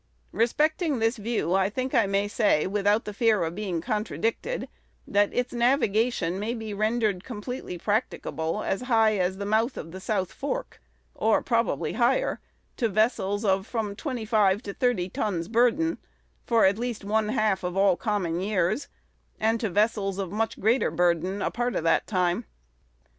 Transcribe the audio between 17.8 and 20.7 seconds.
common years, and to vessels of much